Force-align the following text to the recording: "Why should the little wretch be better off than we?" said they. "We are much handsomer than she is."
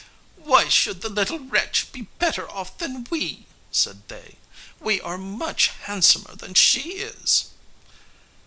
"Why 0.41 0.67
should 0.67 1.01
the 1.01 1.09
little 1.09 1.37
wretch 1.37 1.91
be 1.91 2.07
better 2.17 2.49
off 2.49 2.75
than 2.79 3.05
we?" 3.11 3.45
said 3.71 4.07
they. 4.07 4.39
"We 4.79 4.99
are 4.99 5.19
much 5.19 5.67
handsomer 5.83 6.35
than 6.35 6.55
she 6.55 6.93
is." 6.97 7.49